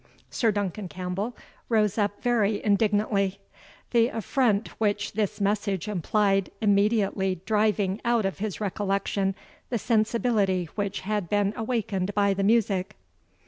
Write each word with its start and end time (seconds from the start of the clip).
Sir 0.31 0.51
Duncan 0.51 0.87
Campbell 0.87 1.37
rose 1.69 1.95
up 1.95 2.23
very 2.23 2.59
indignantly; 2.65 3.39
the 3.91 4.07
affront 4.07 4.69
which 4.79 5.13
this 5.13 5.39
message 5.39 5.87
implied 5.87 6.49
immediately 6.59 7.39
driving 7.45 8.01
out 8.03 8.25
of 8.25 8.39
his 8.39 8.59
recollection 8.59 9.35
the 9.69 9.77
sensibility 9.77 10.67
which 10.73 11.01
had 11.01 11.29
been 11.29 11.53
awakened 11.55 12.15
by 12.15 12.33
the 12.33 12.41
music. 12.41 12.95